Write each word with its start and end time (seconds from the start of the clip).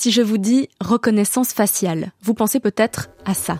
Si 0.00 0.12
je 0.12 0.22
vous 0.22 0.38
dis 0.38 0.68
reconnaissance 0.80 1.52
faciale, 1.52 2.12
vous 2.22 2.32
pensez 2.32 2.60
peut-être 2.60 3.08
à 3.24 3.34
ça. 3.34 3.58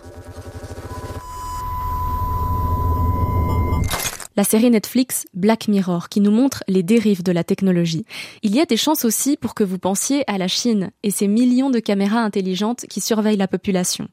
la 4.37 4.45
série 4.45 4.69
Netflix 4.69 5.25
Black 5.33 5.67
Mirror 5.67 6.07
qui 6.07 6.21
nous 6.21 6.31
montre 6.31 6.63
les 6.69 6.81
dérives 6.81 7.23
de 7.23 7.33
la 7.33 7.43
technologie. 7.43 8.05
Il 8.41 8.55
y 8.55 8.61
a 8.61 8.65
des 8.65 8.77
chances 8.77 9.03
aussi 9.03 9.35
pour 9.35 9.53
que 9.53 9.65
vous 9.65 9.79
pensiez 9.79 10.23
à 10.31 10.37
la 10.37 10.47
Chine 10.47 10.91
et 11.03 11.11
ses 11.11 11.27
millions 11.27 11.69
de 11.69 11.79
caméras 11.79 12.21
intelligentes 12.21 12.85
qui 12.89 13.01
surveillent 13.01 13.35
la 13.35 13.49
population. 13.49 14.07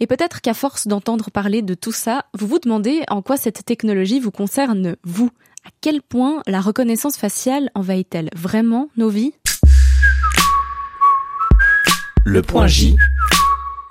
Et 0.00 0.08
peut-être 0.08 0.40
qu'à 0.40 0.54
force 0.54 0.88
d'entendre 0.88 1.30
parler 1.30 1.62
de 1.62 1.74
tout 1.74 1.92
ça, 1.92 2.24
vous 2.36 2.48
vous 2.48 2.58
demandez 2.58 3.02
en 3.08 3.22
quoi 3.22 3.36
cette 3.36 3.64
technologie 3.64 4.18
vous 4.18 4.32
concerne, 4.32 4.96
vous. 5.04 5.30
À 5.64 5.70
quel 5.80 6.02
point 6.02 6.42
la 6.48 6.60
reconnaissance 6.60 7.16
faciale 7.16 7.70
envahit-elle 7.76 8.30
vraiment 8.34 8.88
nos 8.96 9.10
vies? 9.10 9.32
Le 12.24 12.40
point 12.40 12.68
J. 12.68 12.96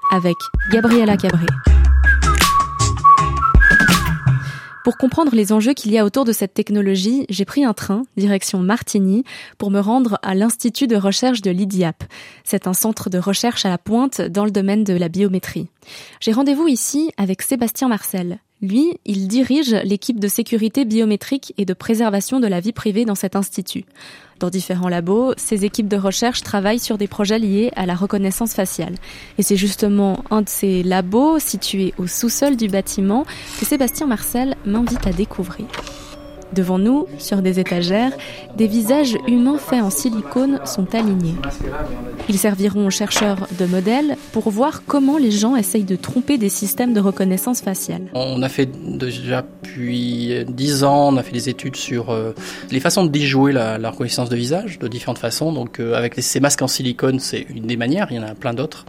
Avec 0.10 0.38
Gabriela 0.72 1.18
Cabré. 1.18 1.46
Pour 4.86 4.96
comprendre 4.96 5.36
les 5.36 5.52
enjeux 5.52 5.74
qu'il 5.74 5.92
y 5.92 5.98
a 5.98 6.06
autour 6.06 6.24
de 6.24 6.32
cette 6.32 6.54
technologie, 6.54 7.26
j'ai 7.28 7.44
pris 7.44 7.66
un 7.66 7.74
train, 7.74 8.04
direction 8.16 8.60
Martigny, 8.60 9.26
pour 9.58 9.70
me 9.70 9.82
rendre 9.82 10.18
à 10.24 10.34
l'Institut 10.34 10.88
de 10.88 10.96
recherche 10.96 11.42
de 11.42 11.52
l'IDIAP. 11.52 12.06
C'est 12.46 12.68
un 12.68 12.74
centre 12.74 13.10
de 13.10 13.18
recherche 13.18 13.66
à 13.66 13.70
la 13.70 13.78
pointe 13.78 14.22
dans 14.22 14.46
le 14.46 14.52
domaine 14.52 14.86
de 14.86 14.94
la 14.94 15.10
biométrie. 15.10 15.68
J'ai 16.22 16.32
rendez-vous 16.32 16.70
ici 16.70 17.12
avec 17.18 17.42
Sébastien 17.42 17.90
Marcel. 17.90 18.40
Lui, 18.62 18.94
il 19.06 19.28
dirige 19.28 19.74
l'équipe 19.84 20.20
de 20.20 20.28
sécurité 20.28 20.86
biométrique 20.86 21.54
et 21.58 21.66
de 21.66 21.74
préservation 21.74 22.40
de 22.40 22.46
la 22.46 22.60
vie 22.60 22.74
privée 22.74 23.06
dans 23.06 23.16
cet 23.16 23.36
institut. 23.36 23.86
Dans 24.40 24.50
différents 24.50 24.90
labos, 24.90 25.34
ces 25.38 25.66
équipes 25.66 25.88
de 25.88 25.98
recherche 25.98 26.44
travaillent 26.44 26.80
sur 26.80 27.00
des 27.00 27.08
projets 27.08 27.40
liés 27.40 27.72
à 27.76 27.88
la 27.88 27.96
reconnaissance 27.96 28.54
faciale. 28.54 28.96
Et 29.40 29.44
c'est 29.44 29.56
justement 29.56 30.24
un 30.30 30.44
de 30.44 30.50
ces 30.50 30.84
labos 30.84 31.40
situés 31.40 31.94
au 31.98 32.06
sous-sol 32.06 32.56
du 32.56 32.68
bâtiment 32.68 33.26
que 33.60 33.66
Sébastien 33.66 34.06
Marcel 34.06 34.56
m'invite 34.66 35.08
à 35.08 35.12
découvrir. 35.12 35.66
Devant 36.54 36.78
nous, 36.78 37.08
sur 37.18 37.42
des 37.42 37.60
étagères, 37.60 38.12
des 38.58 38.68
visages 38.68 39.18
humains 39.28 39.58
faits 39.58 39.82
en 39.82 39.90
silicone 39.90 40.60
sont 40.66 40.94
alignés. 40.94 41.36
Ils 42.30 42.38
serviront 42.38 42.88
aux 42.88 42.92
chercheurs 42.92 43.48
de 43.58 43.66
modèles 43.66 44.18
pour 44.32 44.50
voir 44.50 44.84
comment 44.86 45.18
les 45.18 45.32
gens 45.32 45.56
essayent 45.56 45.84
de 45.84 45.96
tromper 45.96 46.38
des 46.38 46.50
systèmes 46.50 46.94
de 46.94 47.00
reconnaissance 47.00 47.62
faciale. 47.62 48.04
On 48.14 48.42
a 48.42 48.50
fait 48.50 48.70
déjà 48.98 49.44
depuis 49.64 50.46
dix 50.48 50.84
ans, 50.84 51.14
on 51.14 51.18
a 51.18 51.24
fait 51.24 51.32
des 51.32 51.50
études 51.50 51.76
sur 51.76 52.10
euh, 52.10 52.34
les 52.72 52.80
façons 52.80 53.06
de 53.06 53.10
déjouer 53.10 53.52
la, 53.52 53.78
reconnaissance 53.90 54.30
de 54.30 54.36
visage 54.36 54.80
de 54.80 54.88
différentes 54.88 55.20
façons. 55.20 55.54
Donc 55.54 55.80
euh, 55.80 55.94
avec 55.94 56.16
ces 56.18 56.40
masques 56.40 56.62
en 56.62 56.68
silicone, 56.68 57.20
c'est 57.20 57.46
une 57.50 57.68
des 57.68 57.78
manières, 57.78 58.08
il 58.12 58.18
y 58.18 58.20
en 58.20 58.24
a 58.24 58.36
plein 58.36 58.54
d'autres. 58.54 58.86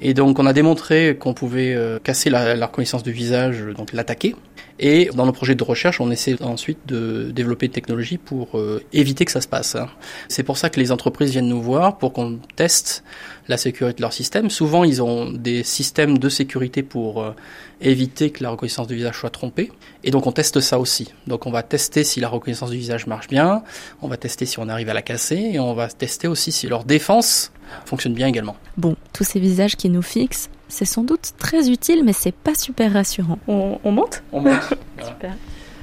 Et 0.00 0.14
donc 0.14 0.38
on 0.38 0.46
a 0.46 0.52
démontré 0.52 1.16
qu'on 1.18 1.34
pouvait 1.34 1.74
euh, 1.74 1.98
casser 1.98 2.30
la, 2.30 2.66
reconnaissance 2.66 3.02
du 3.02 3.12
visage, 3.12 3.62
donc 3.76 3.92
l'attaquer. 3.92 4.34
Et 4.78 5.08
dans 5.14 5.24
nos 5.24 5.32
projets 5.32 5.54
de 5.54 5.64
recherche, 5.64 6.02
on 6.02 6.10
essaie 6.10 6.36
ensuite 6.42 6.80
de 6.86 7.30
développer 7.34 7.66
une 7.66 7.72
technologie 7.72 8.18
pour 8.18 8.58
euh, 8.58 8.82
éviter 8.92 9.24
que 9.24 9.32
ça 9.32 9.40
se 9.40 9.48
passe. 9.48 9.74
Hein. 9.74 9.88
C'est 10.28 10.42
pour 10.42 10.58
ça 10.58 10.68
que 10.68 10.78
les 10.78 10.92
entreprises 10.92 11.30
viennent 11.30 11.48
nous 11.48 11.62
voir 11.62 11.96
pour 11.96 12.12
qu'on 12.12 12.38
teste 12.56 13.02
la 13.48 13.56
sécurité 13.56 13.96
de 13.96 14.02
leur 14.02 14.12
système. 14.12 14.50
Souvent, 14.50 14.84
ils 14.84 15.02
ont 15.02 15.30
des 15.30 15.62
systèmes 15.62 16.18
de 16.18 16.28
sécurité 16.28 16.82
pour 16.82 17.22
euh, 17.22 17.34
éviter 17.80 18.30
que 18.30 18.42
la 18.42 18.50
reconnaissance 18.50 18.86
du 18.86 18.96
visage 18.96 19.18
soit 19.18 19.30
trompée. 19.30 19.72
Et 20.04 20.10
donc, 20.10 20.26
on 20.26 20.32
teste 20.32 20.60
ça 20.60 20.78
aussi. 20.78 21.14
Donc, 21.26 21.46
on 21.46 21.50
va 21.50 21.62
tester 21.62 22.04
si 22.04 22.20
la 22.20 22.28
reconnaissance 22.28 22.70
du 22.70 22.76
visage 22.76 23.06
marche 23.06 23.28
bien, 23.28 23.62
on 24.02 24.08
va 24.08 24.18
tester 24.18 24.44
si 24.44 24.58
on 24.58 24.68
arrive 24.68 24.90
à 24.90 24.94
la 24.94 25.02
casser, 25.02 25.52
et 25.54 25.58
on 25.58 25.72
va 25.72 25.88
tester 25.88 26.28
aussi 26.28 26.52
si 26.52 26.66
leur 26.66 26.84
défense 26.84 27.50
fonctionne 27.84 28.14
bien 28.14 28.26
également. 28.26 28.56
Bon, 28.76 28.96
tous 29.12 29.24
ces 29.24 29.40
visages 29.40 29.76
qui 29.76 29.88
nous 29.88 30.02
fixent, 30.02 30.50
c'est 30.68 30.84
sans 30.84 31.02
doute 31.02 31.32
très 31.38 31.70
utile, 31.70 32.02
mais 32.04 32.12
c'est 32.12 32.34
pas 32.34 32.54
super 32.54 32.92
rassurant. 32.92 33.38
On, 33.46 33.78
monte? 33.84 34.22
On 34.32 34.40
monte. 34.40 34.74
super. 35.04 35.34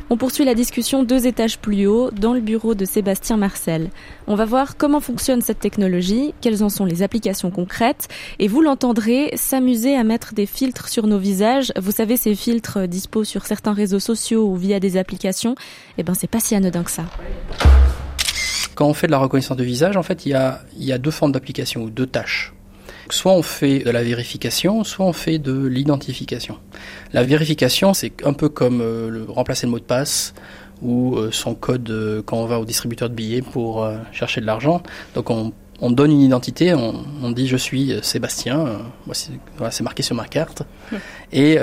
On 0.09 0.17
poursuit 0.17 0.45
la 0.45 0.53
discussion 0.53 1.03
deux 1.03 1.25
étages 1.25 1.57
plus 1.57 1.87
haut, 1.87 2.11
dans 2.11 2.33
le 2.33 2.41
bureau 2.41 2.75
de 2.75 2.85
Sébastien 2.85 3.37
Marcel. 3.37 3.89
On 4.27 4.35
va 4.35 4.45
voir 4.45 4.75
comment 4.77 4.99
fonctionne 4.99 5.41
cette 5.41 5.59
technologie, 5.59 6.33
quelles 6.41 6.61
en 6.61 6.69
sont 6.69 6.85
les 6.85 7.01
applications 7.01 7.49
concrètes, 7.49 8.09
et 8.37 8.47
vous 8.47 8.61
l'entendrez 8.61 9.31
s'amuser 9.35 9.95
à 9.95 10.03
mettre 10.03 10.33
des 10.33 10.45
filtres 10.45 10.89
sur 10.89 11.07
nos 11.07 11.17
visages. 11.17 11.71
Vous 11.81 11.91
savez, 11.91 12.17
ces 12.17 12.35
filtres 12.35 12.87
dispo 12.87 13.23
sur 13.23 13.45
certains 13.45 13.73
réseaux 13.73 13.99
sociaux 13.99 14.45
ou 14.45 14.55
via 14.55 14.79
des 14.79 14.97
applications, 14.97 15.55
eh 15.97 16.03
ben 16.03 16.13
c'est 16.13 16.27
pas 16.27 16.39
si 16.39 16.53
anodin 16.53 16.83
que 16.83 16.91
ça. 16.91 17.05
Quand 18.75 18.87
on 18.87 18.93
fait 18.93 19.07
de 19.07 19.11
la 19.11 19.19
reconnaissance 19.19 19.57
de 19.57 19.63
visage, 19.63 19.97
en 19.97 20.03
fait, 20.03 20.25
il 20.25 20.29
y 20.29 20.33
a, 20.33 20.61
il 20.77 20.83
y 20.83 20.91
a 20.91 20.97
deux 20.97 21.11
formes 21.11 21.31
d'application 21.31 21.83
ou 21.83 21.89
deux 21.89 22.07
tâches. 22.07 22.53
Soit 23.09 23.33
on 23.33 23.41
fait 23.41 23.79
de 23.79 23.91
la 23.91 24.01
vérification, 24.01 24.83
soit 24.83 25.05
on 25.05 25.13
fait 25.13 25.37
de 25.37 25.65
l'identification. 25.65 26.57
La 27.11 27.23
vérification, 27.23 27.93
c'est 27.93 28.13
un 28.25 28.33
peu 28.33 28.49
comme 28.49 28.81
euh, 28.81 29.09
le, 29.09 29.25
remplacer 29.25 29.67
le 29.67 29.71
mot 29.71 29.79
de 29.79 29.83
passe 29.83 30.33
ou 30.81 31.15
euh, 31.15 31.29
son 31.31 31.53
code 31.53 31.89
euh, 31.89 32.21
quand 32.25 32.37
on 32.37 32.45
va 32.45 32.59
au 32.59 32.65
distributeur 32.65 33.09
de 33.09 33.15
billets 33.15 33.41
pour 33.41 33.87
chercher 34.11 34.41
de 34.41 34.45
l'argent. 34.45 34.81
Donc 35.15 35.29
on, 35.29 35.51
donne 35.91 36.11
une 36.11 36.21
identité, 36.21 36.73
on, 36.73 37.31
dit 37.31 37.47
je 37.47 37.57
suis 37.57 37.93
Sébastien, 38.01 38.79
voici, 39.05 39.31
voilà, 39.57 39.69
c'est 39.69 39.83
marqué 39.83 40.01
sur 40.01 40.15
ma 40.15 40.25
carte. 40.25 40.63
Et 41.33 41.57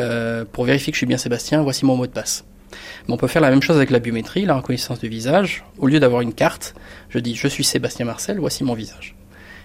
pour 0.52 0.64
vérifier 0.64 0.92
que 0.92 0.96
je 0.96 0.98
suis 1.00 1.06
bien 1.06 1.16
Sébastien, 1.16 1.62
voici 1.62 1.86
mon 1.86 1.96
mot 1.96 2.06
de 2.06 2.12
passe. 2.12 2.44
On 3.12 3.16
peut 3.16 3.26
faire 3.26 3.42
la 3.42 3.50
même 3.50 3.62
chose 3.62 3.76
avec 3.76 3.90
la 3.90 3.98
biométrie, 3.98 4.44
la 4.46 4.54
reconnaissance 4.54 5.00
du 5.00 5.08
visage. 5.08 5.64
Au 5.78 5.88
lieu 5.88 5.98
d'avoir 5.98 6.20
une 6.20 6.32
carte, 6.32 6.74
je 7.08 7.18
dis 7.18 7.34
je 7.34 7.48
suis 7.48 7.64
Sébastien 7.64 8.06
Marcel, 8.06 8.38
voici 8.38 8.62
mon 8.62 8.74
visage. 8.74 9.16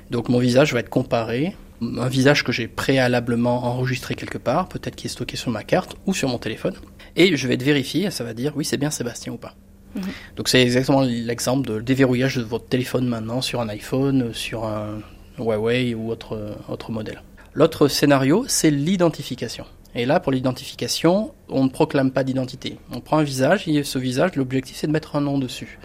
Donc 0.09 0.29
mon 0.29 0.39
visage 0.39 0.73
va 0.73 0.79
être 0.79 0.89
comparé 0.89 1.56
un 1.81 2.07
visage 2.07 2.44
que 2.44 2.51
j'ai 2.51 2.67
préalablement 2.67 3.66
enregistré 3.66 4.16
quelque 4.16 4.38
part, 4.38 4.67
peut-être 4.67 4.95
qui 4.95 5.07
est 5.07 5.09
stocké 5.09 5.38
sur 5.38 5.51
ma 5.51 5.63
carte 5.63 5.95
ou 6.06 6.13
sur 6.13 6.29
mon 6.29 6.38
téléphone, 6.38 6.73
et 7.16 7.35
je 7.35 7.47
vais 7.47 7.57
te 7.57 7.63
vérifier, 7.63 8.09
ça 8.11 8.23
va 8.23 8.33
dire 8.33 8.53
oui 8.56 8.66
c'est 8.66 8.78
bien 8.78 8.89
Sébastien 8.89 9.33
ou 9.33 9.38
pas. 9.38 9.56
Mhm. 9.95 10.03
Donc 10.38 10.47
c'est 10.47 10.62
exactement 10.62 11.01
l'exemple 11.01 11.67
de 11.67 11.81
déverrouillage 11.81 12.38
de 12.38 12.44
votre 12.44 12.67
téléphone 12.67 13.07
maintenant 13.07 13.41
sur 13.41 13.62
un 13.62 13.69
iPhone, 13.69 14.33
sur 14.33 14.66
un 14.66 15.01
Huawei 15.38 15.94
ou 15.94 16.09
autre, 16.09 16.57
autre 16.69 16.91
modèle. 16.91 17.22
L'autre 17.53 17.88
scénario, 17.89 18.45
c'est 18.47 18.72
l'identification. 18.72 19.66
Et 19.95 20.06
là, 20.06 20.19
pour 20.19 20.33
l'identification, 20.33 21.33
on 21.47 21.63
ne 21.63 21.69
proclame 21.69 22.11
pas 22.11 22.23
d'identité. 22.23 22.78
On 22.91 23.00
prend 23.00 23.19
un 23.19 23.23
visage 23.23 23.67
et 23.67 23.83
ce 23.83 23.97
visage, 23.97 24.35
l'objectif 24.35 24.75
c'est 24.75 24.88
de 24.88 24.91
mettre 24.91 25.16
un 25.16 25.22
nom 25.22 25.39
dessus. 25.39 25.79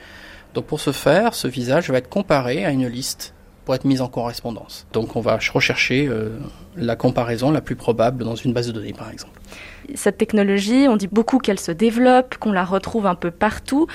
Donc 0.54 0.66
pour 0.66 0.80
ce 0.80 0.90
faire, 0.90 1.34
ce 1.34 1.46
visage 1.46 1.90
va 1.90 1.98
être 1.98 2.08
comparé 2.08 2.64
à 2.64 2.70
une 2.70 2.88
liste 2.88 3.34
pour 3.64 3.76
être 3.76 3.84
mise 3.84 4.00
en 4.00 4.08
correspondance. 4.08 4.86
Donc 4.92 5.14
on 5.14 5.20
va 5.20 5.38
rechercher 5.52 6.08
euh, 6.08 6.30
la 6.76 6.96
comparaison 6.96 7.52
la 7.52 7.60
plus 7.60 7.76
probable 7.76 8.24
dans 8.24 8.34
une 8.34 8.52
base 8.52 8.66
de 8.66 8.72
données 8.72 8.92
par 8.92 9.10
exemple. 9.10 9.38
Cette 9.94 10.18
technologie, 10.18 10.86
on 10.88 10.96
dit 10.96 11.08
beaucoup 11.08 11.38
qu'elle 11.38 11.58
se 11.58 11.72
développe, 11.72 12.36
qu'on 12.38 12.52
la 12.52 12.64
retrouve 12.64 13.06
un 13.06 13.14
peu 13.14 13.30
partout. 13.30 13.86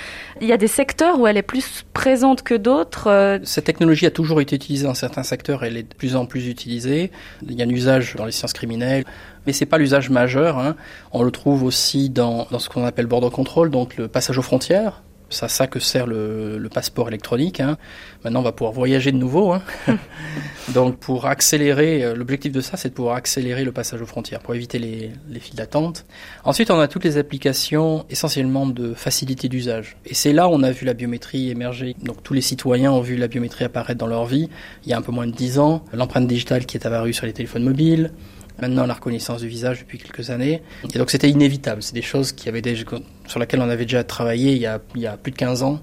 Il 0.42 0.48
y 0.48 0.54
a 0.54 0.58
des 0.58 0.68
secteurs 0.68 1.20
où 1.20 1.28
elle 1.28 1.38
est 1.38 1.42
plus 1.42 1.86
présente 1.94 2.42
que 2.42 2.56
d'autres. 2.56 3.08
Euh, 3.10 3.40
Cette 3.44 3.66
technologie 3.66 4.06
a 4.06 4.12
toujours 4.12 4.42
été 4.42 4.56
utilisée 4.56 4.86
dans 4.86 4.94
certains 4.94 5.24
secteurs, 5.24 5.64
elle 5.64 5.78
est 5.78 5.84
de 5.84 5.96
plus 5.96 6.16
en 6.16 6.26
plus 6.26 6.48
utilisée. 6.48 7.12
Il 7.48 7.54
y 7.54 7.62
a 7.62 7.66
un 7.66 7.70
usage 7.70 8.16
dans 8.16 8.26
les 8.26 8.32
sciences 8.32 8.54
criminelles, 8.54 9.04
mais 9.46 9.54
c'est 9.54 9.66
pas 9.66 9.78
l'usage 9.78 10.10
majeur. 10.10 10.58
Hein. 10.58 10.76
On 11.12 11.24
le 11.24 11.32
trouve 11.32 11.64
aussi 11.64 12.10
dans, 12.10 12.48
dans 12.52 12.60
ce 12.60 12.70
qu'on 12.70 12.86
appelle 12.86 13.08
border 13.08 13.30
control, 13.30 13.70
donc 13.70 13.98
le 13.98 14.08
passage 14.08 14.38
aux 14.38 14.44
frontières. 14.44 15.04
C'est 15.30 15.46
à 15.46 15.48
ça 15.48 15.68
que 15.68 15.80
sert 15.80 16.08
le, 16.08 16.70
passeport 16.74 17.08
électronique. 17.08 17.60
Hein. 17.60 17.78
Maintenant, 18.24 18.42
on 18.42 18.44
va 18.44 18.52
pouvoir 18.52 18.74
voyager 18.74 19.12
de 19.12 19.18
nouveau. 19.18 19.54
Hein. 19.54 19.62
Donc, 20.74 20.98
pour 20.98 21.26
accélérer, 21.26 22.04
euh, 22.04 22.16
l'objectif 22.16 22.52
de 22.52 22.60
ça, 22.60 22.76
c'est 22.76 22.90
de 22.90 22.94
pouvoir 22.94 23.16
accélérer 23.16 23.64
le 23.64 23.72
passage 23.72 24.02
aux 24.02 24.06
frontières, 24.06 24.42
pour 24.42 24.56
éviter 24.56 24.78
les, 24.80 25.12
les 25.30 25.40
files 25.40 25.56
d'attente. 25.56 26.06
Ensuite, 26.44 26.70
on 26.72 26.80
a 26.80 26.88
toutes 26.88 27.06
les 27.06 27.18
applications 27.18 28.06
essentiellement 28.10 28.66
de 28.66 28.94
facilité 28.94 29.48
d'usage. 29.48 29.96
Et 30.06 30.14
c'est 30.14 30.34
là 30.34 30.48
où 30.50 30.52
on 30.52 30.64
a 30.64 30.72
vu 30.72 30.86
la 30.86 30.94
biométrie 30.94 31.50
émerger. 31.50 31.96
Donc, 32.04 32.24
tous 32.24 32.34
les 32.34 32.42
citoyens 32.42 32.92
ont 32.92 33.02
vu 33.02 33.16
la 33.16 33.28
biométrie 33.28 33.64
apparaître 33.64 34.00
dans 34.00 34.08
leur 34.08 34.26
vie 34.26 34.50
il 34.84 34.90
y 34.90 34.94
a 34.94 34.98
un 34.98 35.02
peu 35.02 35.12
moins 35.12 35.28
de 35.28 35.32
10 35.32 35.60
ans. 35.60 35.84
L'empreinte 35.94 36.28
digitale 36.28 36.66
qui 36.66 36.78
est 36.78 36.86
apparue 36.86 37.14
sur 37.14 37.26
les 37.26 37.34
téléphones 37.34 37.64
mobiles, 37.64 38.12
maintenant 38.62 38.86
la 38.86 38.94
reconnaissance 38.94 39.42
du 39.42 39.48
visage 39.48 39.80
depuis 39.80 39.98
quelques 39.98 40.30
années. 40.30 40.62
Et 40.94 40.98
donc 40.98 41.12
c'était 41.12 41.30
inévitable. 41.30 41.84
C'est 41.84 41.96
des 41.96 42.02
choses 42.02 42.32
qui 42.32 42.50
avaient 42.50 42.62
déjà, 42.62 42.84
sur 43.28 43.40
lesquelles 43.40 43.62
on 43.62 43.70
avait 43.70 43.86
déjà 43.86 44.04
travaillé 44.04 44.54
il 44.54 44.62
y 44.62 44.66
a, 44.66 44.80
il 44.96 45.02
y 45.02 45.08
a 45.08 45.18
plus 45.18 45.32
de 45.32 45.38
15 45.38 45.64
ans. 45.64 45.82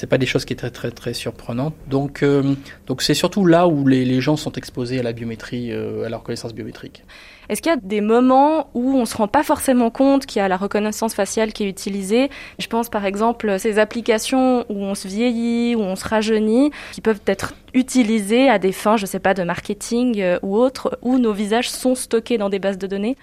C'est 0.00 0.06
pas 0.06 0.16
des 0.16 0.24
choses 0.24 0.46
qui 0.46 0.54
étaient 0.54 0.70
très 0.70 0.70
très 0.70 0.90
très 0.92 1.12
surprenantes. 1.12 1.74
Donc 1.86 2.22
euh, 2.22 2.54
donc 2.86 3.02
c'est 3.02 3.12
surtout 3.12 3.44
là 3.44 3.68
où 3.68 3.86
les, 3.86 4.06
les, 4.06 4.22
gens 4.22 4.34
sont 4.34 4.52
exposés 4.52 4.98
à 4.98 5.02
la 5.02 5.12
biométrie, 5.12 5.72
euh, 5.72 6.06
à 6.06 6.08
la 6.08 6.16
reconnaissance 6.16 6.54
biométrique. 6.54 7.04
Est-ce 7.50 7.60
qu'il 7.60 7.70
y 7.70 7.74
a 7.74 7.78
des 7.78 8.00
moments 8.00 8.70
où 8.72 8.94
on 8.96 9.04
se 9.04 9.14
rend 9.14 9.28
pas 9.28 9.42
forcément 9.42 9.90
compte 9.90 10.24
qu'il 10.24 10.40
y 10.40 10.42
a 10.42 10.48
la 10.48 10.56
reconnaissance 10.56 11.12
faciale 11.12 11.52
qui 11.52 11.64
est 11.64 11.68
utilisée? 11.68 12.30
Je 12.58 12.66
pense 12.66 12.88
par 12.88 13.04
exemple 13.04 13.58
ces 13.58 13.78
applications 13.78 14.64
où 14.70 14.82
on 14.82 14.94
se 14.94 15.06
vieillit, 15.06 15.74
où 15.74 15.82
on 15.82 15.96
se 15.96 16.08
rajeunit, 16.08 16.70
qui 16.92 17.02
peuvent 17.02 17.20
être 17.26 17.52
utilisées 17.74 18.48
à 18.48 18.58
des 18.58 18.72
fins, 18.72 18.96
je 18.96 19.04
sais 19.04 19.20
pas, 19.20 19.34
de 19.34 19.42
marketing 19.42 20.18
euh, 20.22 20.38
ou 20.40 20.56
autres, 20.56 20.98
où 21.02 21.18
nos 21.18 21.34
visages 21.34 21.68
sont 21.68 21.94
stockés 21.94 22.38
dans 22.38 22.48
des 22.48 22.58
bases 22.58 22.78
de 22.78 22.86
données? 22.86 23.18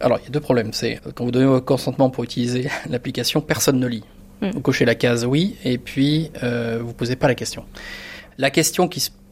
Alors 0.00 0.18
il 0.18 0.24
y 0.24 0.26
a 0.26 0.30
deux 0.30 0.40
problèmes. 0.40 0.72
C'est 0.72 0.98
quand 1.14 1.24
vous 1.24 1.30
donnez 1.30 1.46
votre 1.46 1.64
consentement 1.64 2.10
pour 2.10 2.24
utiliser 2.24 2.68
l'application, 2.90 3.40
personne 3.40 3.78
ne 3.78 3.86
lit. 3.86 4.02
Vous 4.40 4.60
cochez 4.60 4.84
la 4.84 4.94
case 4.94 5.24
oui, 5.24 5.56
et 5.64 5.78
puis 5.78 6.30
euh, 6.42 6.80
vous 6.82 6.92
posez 6.92 7.16
pas 7.16 7.28
la 7.28 7.34
question. 7.34 7.64
La 8.38 8.50
question 8.50 8.88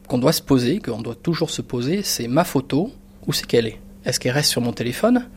qu'on 0.07 0.17
doit 0.17 0.33
se 0.33 0.41
poser, 0.41 0.79
qu'on 0.79 1.01
doit 1.01 1.15
toujours 1.15 1.49
se 1.49 1.61
poser, 1.61 2.03
c'est 2.03 2.27
ma 2.27 2.43
photo, 2.43 2.91
où 3.25 3.33
c'est 3.33 3.45
qu'elle 3.45 3.67
est? 3.67 3.79
Est-ce 4.05 4.19
qu'elle 4.19 4.33
reste 4.33 4.49
sur 4.49 4.61
mon 4.61 4.73
téléphone? 4.73 5.27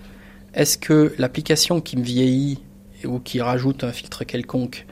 Est-ce 0.55 0.76
que 0.76 1.14
l'application 1.19 1.81
qui 1.81 1.96
me 1.96 2.02
vieillit 2.02 2.58
ou 3.05 3.19
qui 3.19 3.40
rajoute 3.40 3.84
un 3.84 3.93
filtre 3.93 4.25
quelconque, 4.25 4.87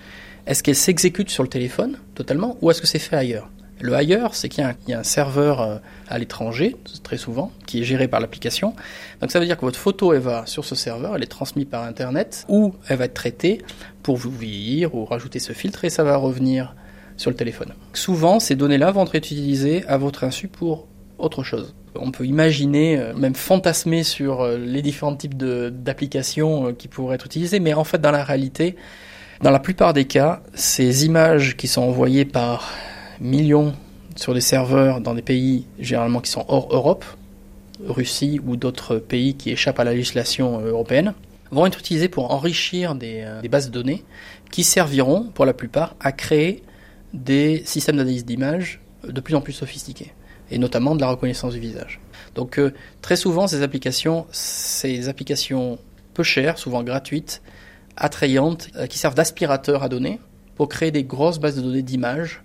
est-ce 0.46 0.62
qu'elle 0.62 0.76
s'exécute 0.76 1.30
sur 1.30 1.42
le 1.42 1.48
téléphone 1.48 1.98
totalement? 2.14 2.56
Ou 2.62 2.70
est-ce 2.70 2.80
que 2.80 2.86
c'est 2.86 2.98
fait 2.98 3.16
ailleurs? 3.16 3.50
Le 3.80 3.94
ailleurs, 3.94 4.34
c'est 4.34 4.48
qu'il 4.48 4.64
y, 4.88 4.92
a 4.92 4.98
un 4.98 5.02
serveur 5.04 5.60
euh, 5.60 5.76
à 6.08 6.18
l'étranger, 6.18 6.76
très 7.02 7.16
souvent, 7.16 7.52
qui 7.66 7.80
est 7.80 7.84
géré 7.84 8.08
par 8.08 8.20
l'application. 8.20 8.74
Donc 9.20 9.30
ça 9.30 9.38
veut 9.38 9.46
dire 9.46 9.56
que 9.56 9.64
votre 9.64 9.78
photo, 9.78 10.12
elle 10.12 10.20
va 10.20 10.46
sur 10.46 10.64
ce 10.64 10.74
serveur, 10.74 11.16
elle 11.16 11.22
est 11.22 11.26
transmise 11.26 11.66
par 11.66 11.84
Internet, 11.84 12.44
ou 12.48 12.74
elle 12.88 12.96
va 12.96 13.04
être 13.04 13.14
traitée 13.14 13.62
pour 14.02 14.16
vous 14.16 14.30
vieillir 14.30 14.94
ou 14.94 15.04
rajouter 15.04 15.38
ce 15.38 15.52
filtre, 15.52 15.84
et 15.84 15.90
ça 15.90 16.02
va 16.02 16.16
revenir 16.16 16.74
sur 17.16 17.30
le 17.30 17.36
téléphone. 17.36 17.72
Souvent, 17.92 18.40
ces 18.40 18.56
données-là 18.56 18.90
vont 18.90 19.04
être 19.04 19.14
utilisées 19.14 19.84
à 19.86 19.96
votre 19.96 20.24
insu 20.24 20.48
pour 20.48 20.86
autre 21.18 21.42
chose. 21.42 21.74
On 21.94 22.10
peut 22.10 22.26
imaginer, 22.26 22.98
euh, 22.98 23.14
même 23.14 23.34
fantasmer 23.34 24.02
sur 24.02 24.40
euh, 24.40 24.56
les 24.56 24.82
différents 24.82 25.16
types 25.16 25.36
d'applications 25.36 26.74
qui 26.74 26.88
pourraient 26.88 27.16
être 27.16 27.26
utilisées, 27.26 27.60
mais 27.60 27.74
en 27.74 27.84
fait, 27.84 27.98
dans 27.98 28.12
la 28.12 28.24
réalité, 28.24 28.76
dans 29.42 29.50
la 29.50 29.60
plupart 29.60 29.92
des 29.92 30.04
cas, 30.04 30.42
ces 30.54 31.06
images 31.06 31.56
qui 31.56 31.68
sont 31.68 31.82
envoyées 31.82 32.24
par 32.24 32.72
millions 33.20 33.74
sur 34.16 34.34
des 34.34 34.40
serveurs 34.40 35.00
dans 35.00 35.14
des 35.14 35.22
pays 35.22 35.66
généralement 35.78 36.20
qui 36.20 36.30
sont 36.30 36.44
hors 36.48 36.68
Europe, 36.72 37.04
Russie 37.86 38.40
ou 38.44 38.56
d'autres 38.56 38.96
pays 38.96 39.34
qui 39.34 39.50
échappent 39.50 39.78
à 39.78 39.84
la 39.84 39.94
législation 39.94 40.60
euh, 40.60 40.70
européenne, 40.70 41.14
vont 41.50 41.66
être 41.66 41.78
utilisés 41.78 42.08
pour 42.08 42.32
enrichir 42.32 42.96
euh, 43.00 43.40
des, 43.40 43.48
bases 43.48 43.66
de 43.66 43.72
données 43.72 44.04
qui 44.50 44.64
serviront 44.64 45.24
pour 45.34 45.46
la 45.46 45.54
plupart 45.54 45.94
à 46.00 46.12
créer 46.12 46.62
des 47.14 47.62
systèmes 47.64 47.96
d'analyse 47.96 48.24
d'images 48.24 48.80
de 49.06 49.20
plus 49.20 49.34
en 49.34 49.40
plus 49.40 49.52
sophistiqués 49.52 50.12
et 50.50 50.58
notamment 50.58 50.96
de 50.96 51.00
la 51.00 51.08
reconnaissance 51.08 51.54
du 51.54 51.60
visage. 51.60 52.00
Donc 52.34 52.58
euh, 52.58 52.74
très 53.02 53.16
souvent 53.16 53.46
ces 53.46 53.62
applications, 53.62 54.26
ces 54.32 55.08
applications 55.08 55.78
peu 56.14 56.22
chères, 56.22 56.58
souvent 56.58 56.82
gratuites, 56.82 57.42
attrayantes, 57.96 58.70
qui 58.88 58.98
servent 58.98 59.14
d'aspirateur 59.14 59.82
à 59.82 59.88
données 59.88 60.20
pour 60.56 60.68
créer 60.68 60.90
des 60.90 61.04
grosses 61.04 61.38
bases 61.38 61.56
de 61.56 61.62
données 61.62 61.82
d'images 61.82 62.42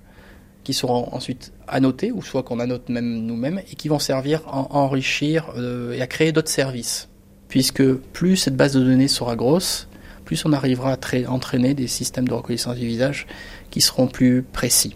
qui 0.64 0.74
seront 0.74 1.10
ensuite 1.14 1.54
annotés, 1.68 2.12
ou 2.12 2.22
soit 2.22 2.44
qu'on 2.44 2.60
annote 2.60 2.90
même 2.90 3.26
nous-mêmes, 3.26 3.62
et 3.72 3.76
qui 3.76 3.88
vont 3.88 4.00
servir 4.00 4.42
à 4.48 4.76
enrichir 4.76 5.54
euh, 5.58 5.94
et 5.94 6.02
à 6.02 6.08
créer 6.08 6.32
d'autres 6.32 6.50
services. 6.50 7.10
Puisque 7.48 7.84
plus 7.94 8.38
cette 8.38 8.56
base 8.56 8.74
de 8.74 8.84
données 8.84 9.08
sera 9.08 9.36
grosse, 9.36 9.88
plus 10.26 10.46
on 10.46 10.54
arrivera 10.54 10.94
à 10.94 11.32
entraîner 11.32 11.74
des 11.74 11.88
systèmes 11.88 12.28
de 12.28 12.34
reconnaissance 12.34 12.78
du 12.78 12.88
visage 12.88 13.28
qui 13.74 13.82
seront 13.82 14.06
plus 14.06 14.44
précis. 14.44 14.96